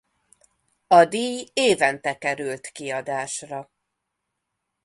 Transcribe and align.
A 0.87 1.05
díj 1.05 1.49
évente 1.53 2.17
került 2.17 2.67
kiadásra. 2.67 3.69